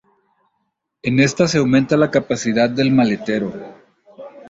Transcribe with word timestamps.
En 1.03 1.19
esta 1.19 1.47
se 1.47 1.59
aumenta 1.59 1.95
la 1.95 2.09
capacidad 2.09 2.67
del 2.71 2.89
maletero. 2.91 3.53